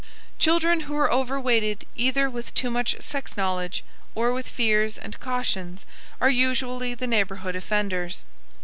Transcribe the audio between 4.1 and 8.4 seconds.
or with fears and cautions are usually the neighborhood offenders.